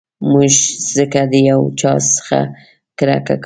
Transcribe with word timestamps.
موږ 0.31 0.53
ځکه 0.95 1.21
د 1.31 1.33
یو 1.49 1.61
چا 1.79 1.91
څخه 2.15 2.39
کرکه 2.97 3.35
کوو. 3.37 3.39